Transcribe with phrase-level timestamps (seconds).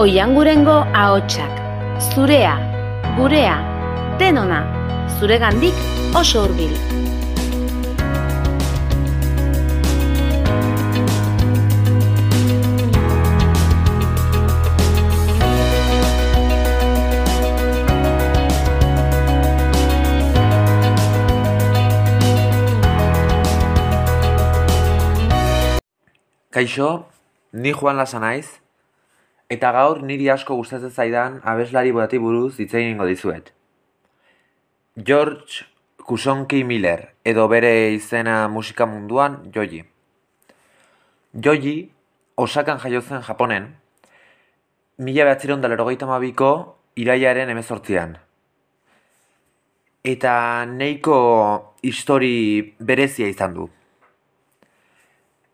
[0.00, 1.58] Oiangurengo ahotsak,
[2.14, 2.54] zurea,
[3.18, 3.56] gurea,
[4.16, 4.60] denona,
[5.18, 5.76] zuregandik
[6.16, 6.72] oso hurbil.
[26.48, 27.04] Kaixo,
[27.52, 28.48] ni Juan Lasa naiz,
[29.50, 33.50] eta gaur niri asko gustatzen zaidan abeslari bati buruz hitz egingo dizuet.
[34.96, 35.66] George
[36.06, 39.84] Kusonki Miller, edo bere izena musika munduan, Joji.
[41.34, 41.90] Joji,
[42.40, 43.66] Osakan jaio zen Japonen,
[44.98, 46.50] mila behatziron dalerogeita mabiko
[46.96, 48.16] iraiaren emezortzian.
[50.04, 51.16] Eta neiko
[51.82, 53.68] histori berezia izan du.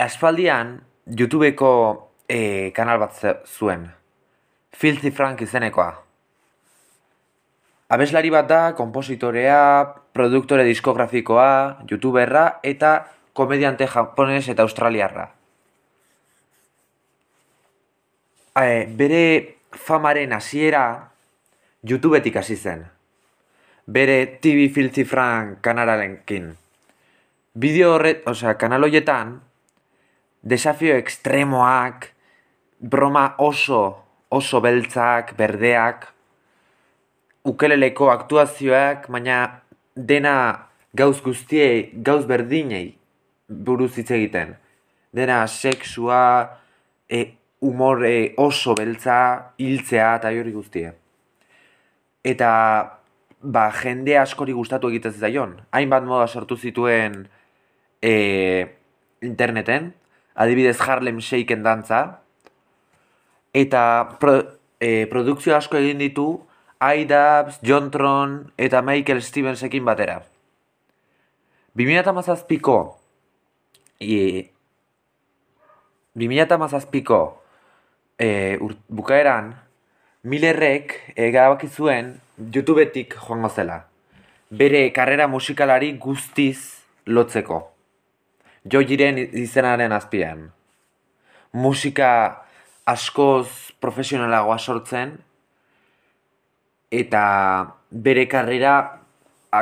[0.00, 3.88] Aspaldian, YouTubeko e, kanal bat zuen.
[4.70, 5.90] Filthy Frank izenekoa.
[7.90, 9.62] Abeslari bat da, kompositorea,
[10.14, 12.92] produktore diskografikoa, youtuberra eta
[13.34, 15.26] komediante japones eta australiarra.
[18.60, 19.24] E, bere
[19.74, 20.84] famaren hasiera
[21.82, 22.84] YouTubetik hasi zen.
[23.90, 26.52] Bere TV Filthy Frank kanalarenkin.
[27.58, 29.40] Bideo horret, osea, kanal horietan,
[30.46, 32.10] desafio ekstremoak,
[32.80, 36.06] broma oso, oso beltzak, berdeak,
[37.44, 39.62] ukeleleko aktuazioak, baina
[39.94, 40.34] dena
[40.96, 42.96] gauz guztiei, gauz berdinei
[43.50, 44.54] buruz hitz egiten.
[45.12, 46.22] Dena sexua,
[47.08, 50.94] e, humor e, oso beltza, hiltzea eta hori guztie.
[52.24, 52.50] Eta
[53.40, 55.56] ba, jende askori gustatu egiten zaion.
[55.72, 57.24] Hainbat moda sortu zituen
[58.02, 58.14] e,
[59.20, 59.92] interneten,
[60.34, 62.19] adibidez Harlem Shaken dantza,
[63.54, 64.36] eta pro,
[64.80, 66.28] e, produkzio asko egin ditu
[66.80, 70.22] iDubbbz, Jontron eta Michael Stevensekin batera.
[71.76, 72.76] 2017ko
[74.00, 74.50] e,
[76.16, 77.20] 2017ko
[78.18, 78.58] e,
[78.88, 79.54] bukaeran
[80.22, 83.86] Millerrek erabaki zuen YouTubetik joango zela.
[84.50, 87.60] Bere karrera musikalari guztiz lotzeko.
[88.68, 90.50] Jojiren izenaren azpian.
[91.52, 92.10] Musika
[92.90, 95.14] askoz profesionalagoa sortzen
[96.90, 97.22] eta
[97.90, 98.74] bere karrera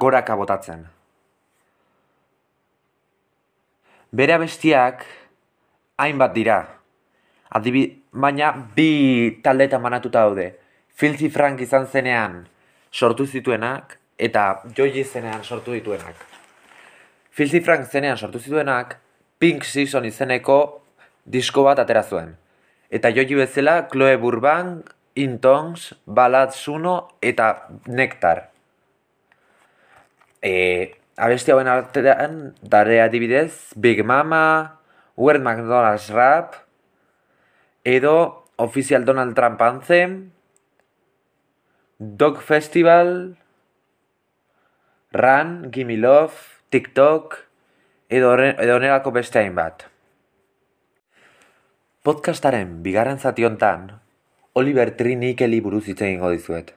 [0.00, 0.86] goraka botatzen.
[4.12, 5.04] Bere abestiak
[6.00, 6.58] hainbat dira.
[7.50, 10.48] Adibi, baina bi taldeetan banatuta daude.
[10.88, 12.42] Filthy Frank izan zenean
[12.90, 16.16] sortu zituenak eta Joji zenean sortu dituenak.
[17.30, 18.98] Filthy Frank zenean sortu zituenak
[19.38, 20.60] Pink Season izeneko
[21.24, 22.39] disko bat atera zuen.
[22.90, 28.50] Eta Joji bezala Chloe Burbank, Intongs, Ballad Suno eta Nectar.
[30.42, 34.80] E, abesti hauen artean, dare adibidez, Big Mama,
[35.16, 36.54] Weird McDonald's Rap,
[37.84, 40.32] edo Official Donald Trump Anthem,
[41.98, 43.36] Dog Festival,
[45.12, 46.34] Run, Gimme Love,
[46.70, 47.38] TikTok,
[48.08, 49.90] edo, edo beste hainbat.
[52.00, 53.82] Podcastaren bigarren zati hontan,
[54.56, 56.70] Oliver Trinikeli buruz hitz egingo dizuet.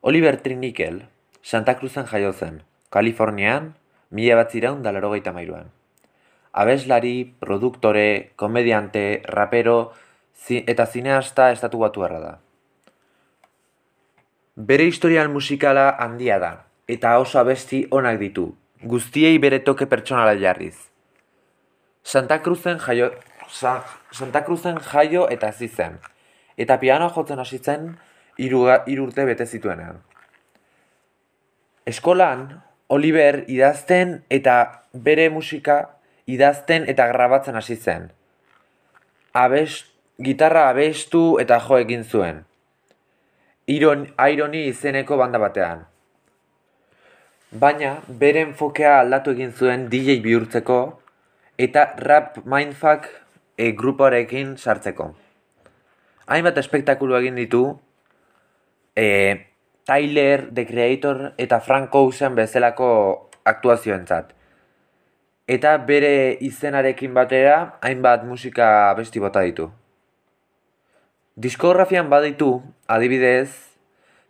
[0.00, 0.96] Oliver Trinikel,
[1.40, 2.56] Santa Cruzen jaio zen,
[2.90, 3.76] Kalifornian,
[4.10, 5.70] mila batzireun da larogeita mairuan.
[6.50, 9.92] Abeslari, produktore, komediante, rapero
[10.34, 12.40] zi eta zineasta estatu batu da.
[14.56, 20.90] Bere historial musikala handia da, eta oso abesti onak ditu, guztiei bere toke pertsonala jarriz.
[22.02, 23.12] Santa Cruzen jaio,
[23.52, 25.98] Sa, Santa Cruzen jaio eta hasi zen,
[26.56, 27.90] eta pianoa jotzen hasi zen
[28.40, 30.00] hiru ga- hiru urte bete zituenean.
[31.86, 34.56] Eskolan, Oliver idazten eta
[34.92, 35.76] bere musika
[36.26, 38.10] idazten eta grabatzen hasi zen.
[39.32, 39.86] Abest,
[40.20, 42.44] gitarra abestu eta jo egin zuen.
[43.66, 45.86] Iron, Irony izeneko banda batean.
[47.52, 50.78] Baina bere enfokea aldatu egin zuen DJ bihurtzeko
[51.58, 53.08] eta rap mindfuck
[53.56, 55.12] e, grupoarekin sartzeko.
[56.26, 57.62] Hainbat espektakulu egin ditu
[58.96, 59.06] e,
[59.84, 62.92] Tyler, The Creator eta Frank Ocean bezalako
[63.44, 64.32] aktuazioentzat.
[65.50, 69.68] Eta bere izenarekin batera hainbat musika abesti bota ditu.
[71.36, 73.72] Diskografian baditu, adibidez,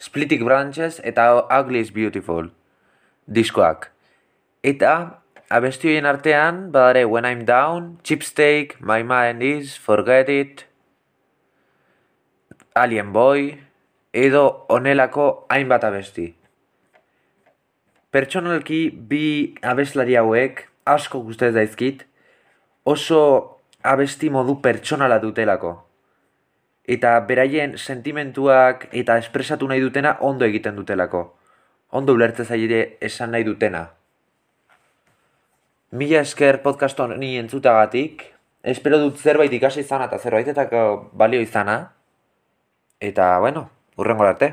[0.02, 2.50] Splitting Branches eta Ugly is Beautiful
[3.26, 3.90] diskoak.
[4.62, 5.21] Eta
[5.52, 10.64] abesti horien artean badare When I'm Down, Chipsteak, My Mind Is, Forget It.
[12.74, 13.60] Alien Boy,
[14.12, 16.32] edo onelako hainbat abesti.
[18.10, 22.06] Pertsonalki bi abeslari hauek asko gustez daizkit,
[22.84, 23.22] oso
[23.84, 25.76] abesti modu pertsonala dutelako.
[26.88, 31.26] Eta beraien sentimentuak eta espresatu nahi dutena ondo egiten dutelako.
[31.92, 33.90] Ondo ulertze zaire esan nahi dutena.
[35.92, 38.22] Mila esker podcast honi entzutagatik,
[38.64, 41.74] espero dut zerbait ikasi izana eta zerbaitetako balio izana.
[42.96, 43.66] Eta, bueno,
[44.00, 44.48] urrengo arte.